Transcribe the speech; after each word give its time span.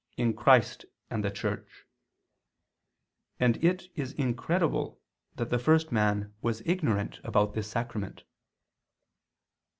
in 0.17 0.33
Christ 0.33 0.85
and 1.11 1.23
the 1.23 1.29
Church," 1.29 1.85
and 3.39 3.63
it 3.63 3.89
is 3.93 4.13
incredible 4.13 4.99
that 5.35 5.51
the 5.51 5.59
first 5.59 5.91
man 5.91 6.33
was 6.41 6.63
ignorant 6.65 7.19
about 7.23 7.53
this 7.53 7.69
sacrament. 7.69 8.23